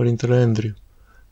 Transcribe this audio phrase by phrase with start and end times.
[0.00, 0.74] părintele Andrew.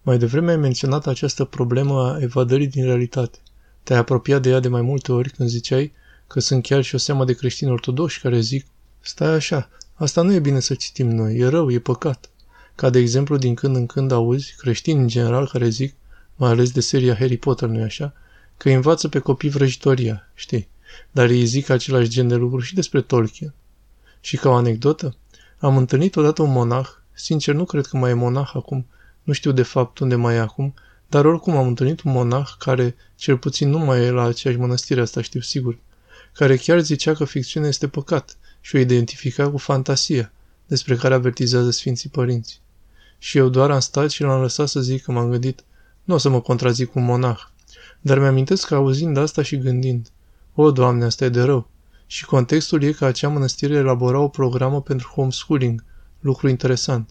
[0.03, 3.38] Mai devreme ai menționat această problemă a evadării din realitate.
[3.83, 5.92] Te-ai apropiat de ea de mai multe ori când ziceai
[6.26, 8.67] că sunt chiar și o seamă de creștini ortodoși care zic
[9.01, 12.31] Stai așa, asta nu e bine să citim noi, e rău, e păcat.
[12.75, 15.95] Ca de exemplu, din când în când auzi creștini în general care zic,
[16.37, 18.12] mai ales de seria Harry Potter, nu-i așa,
[18.57, 20.69] că îi învață pe copii vrăjitoria, știi?
[21.11, 23.55] Dar ei zic același gen de lucruri și despre Tolkien.
[24.21, 25.16] Și ca o anecdotă,
[25.59, 26.89] am întâlnit odată un monah,
[27.19, 28.87] sincer nu cred că mai e monah acum,
[29.23, 30.75] nu știu de fapt unde mai e acum,
[31.08, 35.00] dar oricum am întâlnit un monah care, cel puțin nu mai e la aceeași mănăstire,
[35.00, 35.78] asta știu sigur,
[36.32, 40.32] care chiar zicea că ficțiunea este păcat și o identifica cu fantasia,
[40.66, 42.60] despre care avertizează Sfinții Părinți.
[43.19, 45.64] Și eu doar am stat și l-am lăsat să zic că m-am gândit,
[46.05, 47.41] nu o să mă contrazic cu un monah,
[48.00, 50.08] dar mi-amintesc că auzind asta și gândind,
[50.55, 51.69] o, Doamne, asta e de rău.
[52.06, 55.84] Și contextul e că acea mănăstire elabora o programă pentru homeschooling,
[56.20, 57.10] lucru interesant.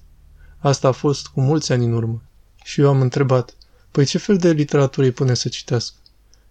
[0.58, 2.22] Asta a fost cu mulți ani în urmă.
[2.64, 3.56] Și eu am întrebat,
[3.92, 5.96] păi ce fel de literatură îi pune să citească?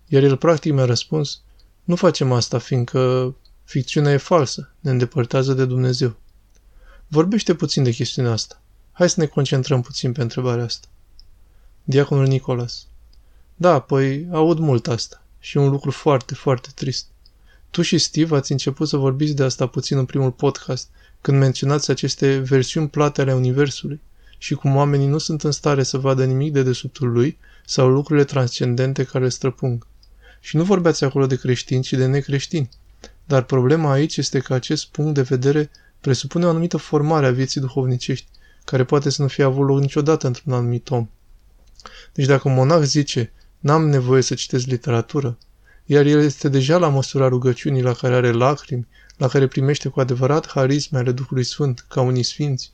[0.06, 1.40] Iar el practic mi-a răspuns,
[1.84, 3.34] nu facem asta, fiindcă
[3.64, 6.16] ficțiunea e falsă, ne îndepărtează de Dumnezeu.
[7.06, 8.60] Vorbește puțin de chestiunea asta.
[8.92, 10.88] Hai să ne concentrăm puțin pe întrebarea asta.
[11.84, 12.86] Diaconul Nicolas.
[13.54, 15.22] Da, păi aud mult asta.
[15.38, 17.06] Și un lucru foarte, foarte trist.
[17.76, 20.88] Tu și Steve ați început să vorbiți de asta puțin în primul podcast,
[21.20, 24.00] când menționați aceste versiuni plate ale Universului
[24.38, 28.24] și cum oamenii nu sunt în stare să vadă nimic de desubtul lui sau lucrurile
[28.24, 29.86] transcendente care îl străpung.
[30.40, 32.68] Și nu vorbeați acolo de creștini, ci de necreștini.
[33.24, 37.60] Dar problema aici este că acest punct de vedere presupune o anumită formare a vieții
[37.60, 38.26] duhovnicești,
[38.64, 41.08] care poate să nu fie avut loc niciodată într-un anumit om.
[42.12, 45.38] Deci dacă un monah zice, n-am nevoie să citesc literatură,
[45.86, 50.00] iar el este deja la măsura rugăciunii la care are lacrimi, la care primește cu
[50.00, 52.72] adevărat harisme ale Duhului Sfânt, ca unii sfinți,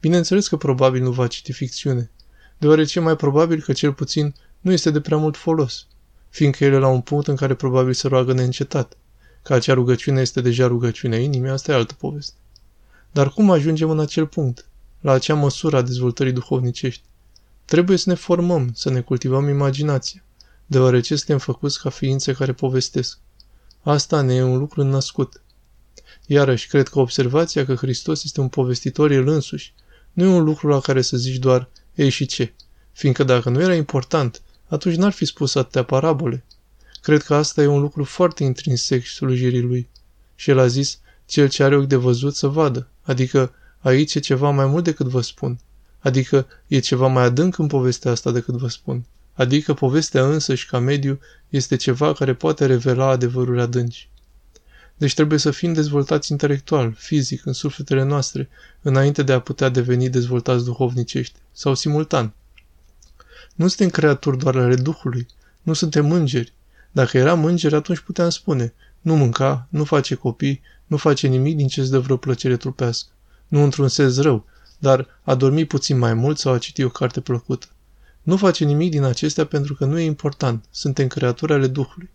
[0.00, 2.10] bineînțeles că probabil nu va citi ficțiune,
[2.58, 5.86] deoarece mai probabil că cel puțin nu este de prea mult folos,
[6.28, 8.96] fiindcă el e la un punct în care probabil se roagă neîncetat.
[9.42, 12.34] Că acea rugăciune este deja rugăciunea inimii, asta e altă poveste.
[13.12, 14.66] Dar cum ajungem în acel punct,
[15.00, 17.02] la acea măsură a dezvoltării duhovnicești?
[17.64, 20.22] Trebuie să ne formăm, să ne cultivăm imaginația,
[20.72, 23.18] deoarece suntem făcuți ca ființe care povestesc.
[23.82, 25.42] Asta ne e un lucru născut.
[26.26, 29.74] Iarăși, cred că observația că Hristos este un povestitor el însuși
[30.12, 32.52] nu e un lucru la care să zici doar, ei și ce,
[32.92, 36.44] fiindcă dacă nu era important, atunci n-ar fi spus atâtea parabole.
[37.02, 39.88] Cred că asta e un lucru foarte intrinsec slujirii lui.
[40.34, 44.20] Și el a zis, cel ce are ochi de văzut să vadă, adică aici e
[44.20, 45.58] ceva mai mult decât vă spun.
[45.98, 49.04] Adică e ceva mai adânc în povestea asta decât vă spun.
[49.32, 54.08] Adică povestea însăși ca mediu este ceva care poate revela adevăruri adânci.
[54.96, 58.48] Deci trebuie să fim dezvoltați intelectual, fizic, în sufletele noastre,
[58.82, 62.32] înainte de a putea deveni dezvoltați duhovnicești, sau simultan.
[63.54, 65.26] Nu suntem creaturi doar ale Duhului,
[65.62, 66.52] nu suntem îngeri.
[66.92, 71.68] Dacă eram îngeri, atunci puteam spune, nu mânca, nu face copii, nu face nimic din
[71.68, 73.08] ce-ți dă vreo plăcere trupească.
[73.48, 74.44] Nu într-un sens rău,
[74.78, 77.66] dar a dormi puțin mai mult sau a citi o carte plăcută.
[78.22, 82.10] Nu face nimic din acestea pentru că nu e important, suntem creaturi ale Duhului.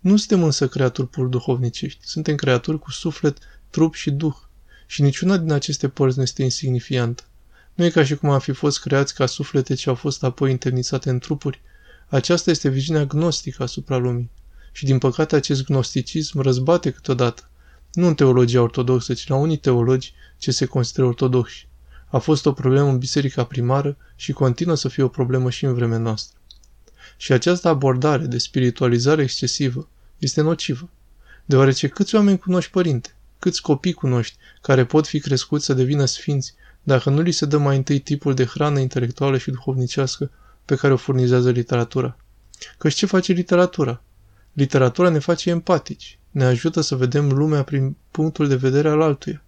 [0.00, 3.38] Nu suntem însă creaturi pur duhovnicești, suntem creaturi cu suflet,
[3.70, 4.34] trup și duh.
[4.86, 7.22] Și niciuna din aceste părți nu este insignifiantă.
[7.74, 10.50] Nu e ca și cum am fi fost creați ca suflete ce au fost apoi
[10.50, 11.60] internițate în trupuri.
[12.08, 14.30] Aceasta este viziunea gnostică asupra lumii.
[14.72, 17.50] Și din păcate acest gnosticism răzbate câteodată.
[17.92, 21.68] Nu în teologia ortodoxă, ci la unii teologi ce se consideră ortodoxi.
[22.10, 25.74] A fost o problemă în biserica primară și continuă să fie o problemă și în
[25.74, 26.38] vremea noastră.
[27.16, 29.88] Și această abordare de spiritualizare excesivă
[30.18, 30.88] este nocivă,
[31.44, 36.54] deoarece câți oameni cunoști părinte, câți copii cunoști care pot fi crescuți să devină sfinți
[36.82, 40.30] dacă nu li se dă mai întâi tipul de hrană intelectuală și duhovnicească
[40.64, 42.16] pe care o furnizează literatura.
[42.78, 44.02] Căci ce face literatura?
[44.52, 49.42] Literatura ne face empatici, ne ajută să vedem lumea prin punctul de vedere al altuia.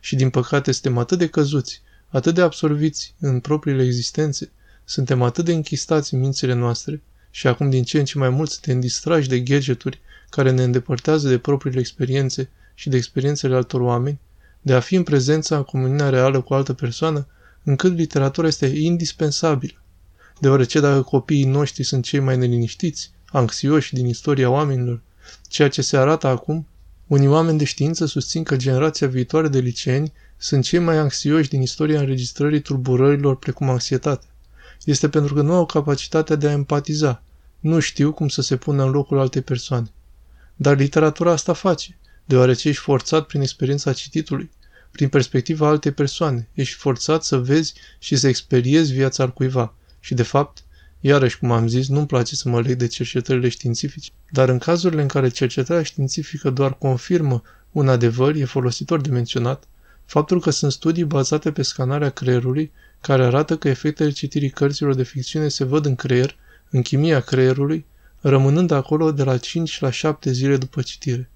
[0.00, 4.50] Și din păcate suntem atât de căzuți, atât de absorbiți în propriile existențe,
[4.84, 8.50] suntem atât de închistați în mințile noastre și acum din ce în ce mai mult
[8.50, 10.00] suntem distrași de gadgeturi
[10.30, 14.20] care ne îndepărtează de propriile experiențe și de experiențele altor oameni,
[14.62, 17.26] de a fi în prezența în comuniunea reală cu altă persoană,
[17.62, 19.82] încât literatura este indispensabilă.
[20.40, 25.00] Deoarece dacă copiii noștri sunt cei mai neliniștiți, anxioși din istoria oamenilor,
[25.48, 26.66] ceea ce se arată acum,
[27.06, 31.62] unii oameni de știință susțin că generația viitoare de liceeni sunt cei mai anxioși din
[31.62, 34.26] istoria înregistrării tulburărilor precum anxietate.
[34.84, 37.22] Este pentru că nu au capacitatea de a empatiza,
[37.60, 39.90] nu știu cum să se pună în locul altei persoane.
[40.56, 44.50] Dar literatura asta face, deoarece ești forțat prin experiența cititului,
[44.90, 46.48] prin perspectiva altei persoane.
[46.54, 49.74] Ești forțat să vezi și să experiezi viața al cuiva.
[50.00, 50.64] Și de fapt,
[51.00, 55.02] iarăși cum am zis, nu-mi place să mă leg de cercetările științifice, dar în cazurile
[55.02, 57.42] în care cercetarea științifică doar confirmă
[57.72, 59.64] un adevăr, e folositor de menționat,
[60.08, 65.02] faptul că sunt studii bazate pe scanarea creierului care arată că efectele citirii cărților de
[65.02, 66.36] ficțiune se văd în creier,
[66.70, 67.86] în chimia creierului,
[68.20, 71.30] rămânând acolo de la 5 la 7 zile după citire.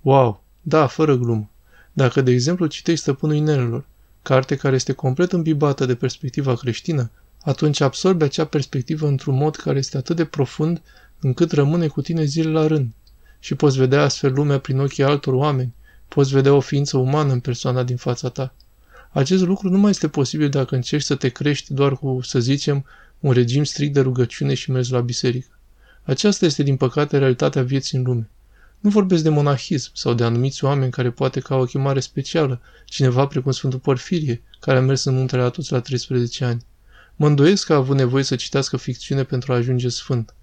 [0.00, 0.42] Wow!
[0.60, 1.50] Da, fără glumă.
[1.92, 3.86] Dacă, de exemplu, citești Stăpânul Inelelor,
[4.22, 7.10] carte care este complet îmbibată de perspectiva creștină,
[7.42, 10.82] atunci absorbe acea perspectivă într-un mod care este atât de profund
[11.20, 12.92] încât rămâne cu tine zile la rând.
[13.38, 15.74] Și poți vedea astfel lumea prin ochii altor oameni,
[16.08, 18.54] poți vedea o ființă umană în persoana din fața ta.
[19.10, 22.84] Acest lucru nu mai este posibil dacă încerci să te crești doar cu, să zicem,
[23.20, 25.58] un regim strict de rugăciune și mergi la biserică.
[26.02, 28.28] Aceasta este, din păcate, realitatea vieții în lume.
[28.80, 33.26] Nu vorbesc de monahism sau de anumiți oameni care poate ca o chemare specială, cineva
[33.26, 36.64] precum Sfântul Porfirie, care a mers în muntele Atos la 13 ani.
[37.16, 40.34] Mă îndoiesc că a avut nevoie să citească ficțiune pentru a ajunge sfânt.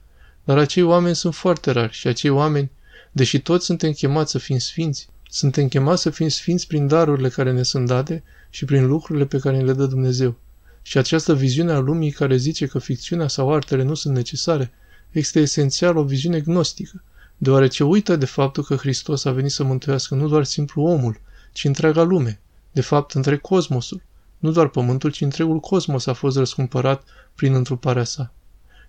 [0.43, 2.71] Dar acei oameni sunt foarte rari și acei oameni,
[3.11, 7.51] deși toți suntem chemați să fim sfinți, suntem chemați să fim sfinți prin darurile care
[7.51, 10.35] ne sunt date și prin lucrurile pe care le dă Dumnezeu.
[10.81, 14.71] Și această viziune a lumii care zice că ficțiunea sau artele nu sunt necesare,
[15.11, 17.03] este esențial o viziune gnostică,
[17.37, 21.19] deoarece uită de faptul că Hristos a venit să mântuiască nu doar simplu omul,
[21.51, 22.39] ci întreaga lume,
[22.71, 24.01] de fapt întreg cosmosul.
[24.37, 27.03] Nu doar pământul, ci întregul cosmos a fost răscumpărat
[27.35, 28.33] prin întruparea sa.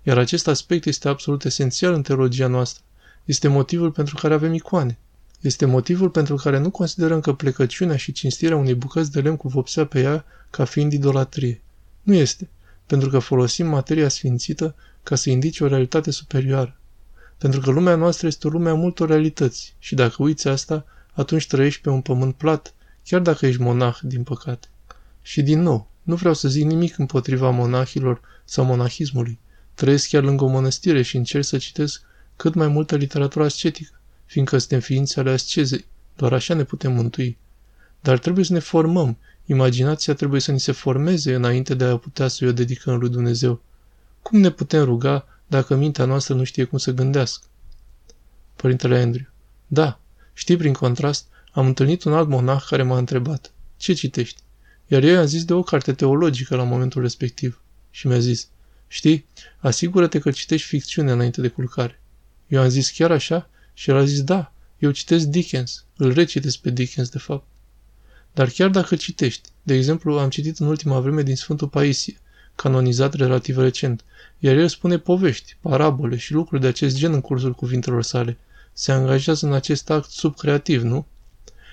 [0.03, 2.83] Iar acest aspect este absolut esențial în teologia noastră.
[3.25, 4.99] Este motivul pentru care avem icoane.
[5.45, 9.49] Este motivul pentru care nu considerăm că plecăciunea și cinstirea unei bucăți de lemn cu
[9.49, 11.63] vopsea pe ea ca fiind idolatrie.
[12.03, 12.49] Nu este,
[12.87, 16.77] pentru că folosim materia sfințită ca să indice o realitate superioară.
[17.39, 21.47] Pentru că lumea noastră este o lume a multor realități și dacă uiți asta, atunci
[21.47, 24.69] trăiești pe un pământ plat, chiar dacă ești monah, din păcate.
[25.23, 29.39] Și din nou, nu vreau să zic nimic împotriva monahilor sau monahismului.
[29.75, 32.03] Trăiesc chiar lângă o mănăstire și încerc să citesc
[32.37, 35.85] cât mai multă literatură ascetică, fiindcă suntem ființe ale ascezei.
[36.17, 37.39] Doar așa ne putem mântui.
[38.01, 39.17] Dar trebuie să ne formăm.
[39.47, 43.63] Imaginația trebuie să ni se formeze înainte de a putea să o dedicăm lui Dumnezeu.
[44.23, 47.47] Cum ne putem ruga dacă mintea noastră nu știe cum să gândească?
[48.57, 49.27] Părintele Andrew.
[49.67, 50.01] Da,
[50.33, 53.53] știi, prin contrast, am întâlnit un alt monah care m-a întrebat.
[53.77, 54.43] Ce citești?
[54.87, 57.61] Iar eu i-am zis de o carte teologică la momentul respectiv.
[57.91, 58.49] Și mi-a zis,
[58.89, 59.27] știi,
[59.59, 62.01] asigură-te că citești ficțiune înainte de culcare.
[62.49, 66.59] Eu am zis chiar așa și el a zis, da, eu citesc Dickens, îl recitesc
[66.59, 67.47] pe Dickens de fapt.
[68.33, 72.21] Dar chiar dacă citești, de exemplu, am citit în ultima vreme din Sfântul Paisie,
[72.55, 74.05] canonizat relativ recent,
[74.39, 78.39] iar el spune povești, parabole și lucruri de acest gen în cursul cuvintelor sale.
[78.73, 81.07] Se angajează în acest act subcreativ, nu?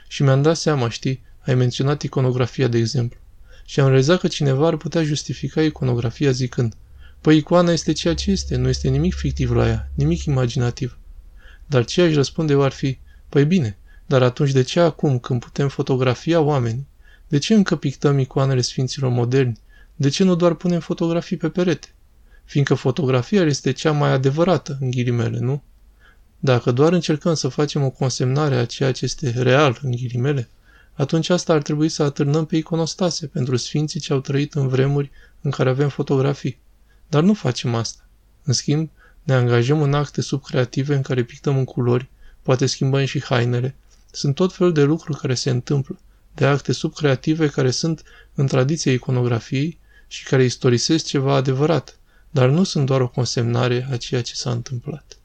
[0.07, 3.19] Și mi-am dat seama, știi, ai menționat iconografia, de exemplu.
[3.65, 6.73] Și am realizat că cineva ar putea justifica iconografia zicând,
[7.21, 10.97] păi icoana este ceea ce este, nu este nimic fictiv la ea, nimic imaginativ.
[11.71, 12.97] Dar ce aș răspunde eu ar fi,
[13.29, 16.87] păi bine, dar atunci de ce acum, când putem fotografia oamenii,
[17.27, 19.59] de ce încă pictăm icoanele sfinților moderni?
[19.95, 21.87] De ce nu doar punem fotografii pe perete?
[22.43, 25.63] Fiindcă fotografia este cea mai adevărată, în ghilimele, nu?
[26.39, 30.49] Dacă doar încercăm să facem o consemnare a ceea ce este real, în ghilimele,
[30.93, 35.11] atunci asta ar trebui să atârnăm pe iconostase pentru sfinții ce au trăit în vremuri
[35.41, 36.59] în care avem fotografii.
[37.09, 38.07] Dar nu facem asta.
[38.43, 38.89] În schimb,
[39.23, 42.09] ne angajăm în acte subcreative în care pictăm în culori,
[42.41, 43.75] poate schimbăm și hainele.
[44.11, 45.99] Sunt tot felul de lucruri care se întâmplă,
[46.35, 48.03] de acte subcreative care sunt
[48.35, 51.99] în tradiția iconografiei și care istorisesc ceva adevărat,
[52.31, 55.17] dar nu sunt doar o consemnare a ceea ce s-a întâmplat.